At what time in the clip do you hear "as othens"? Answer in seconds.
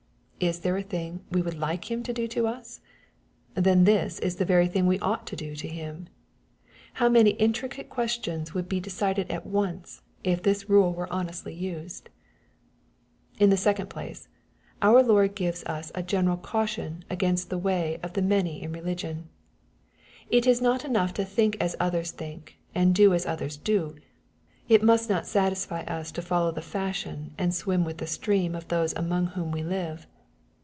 23.13-23.63